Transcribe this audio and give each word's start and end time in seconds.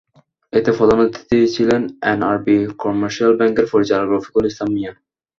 এতে 0.53 0.71
প্রধান 0.77 0.99
অতিথি 1.03 1.39
ছিলেন 1.55 1.81
এনআরবি 2.11 2.55
কমার্শিয়াল 2.83 3.33
ব্যাংকের 3.39 3.67
পরিচালক 3.73 4.07
রফিকুল 4.09 4.43
ইসলাম 4.47 4.69
মিয়া। 4.75 4.93